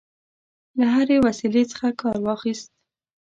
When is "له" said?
0.79-0.87